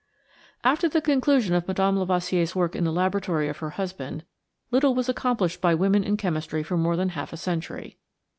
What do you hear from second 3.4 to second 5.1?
of her husband, little was